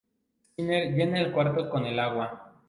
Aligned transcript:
Skinner 0.53 0.89
llena 0.95 1.19
el 1.19 1.31
cuarto 1.31 1.69
con 1.69 1.85
el 1.85 1.99
agua. 1.99 2.53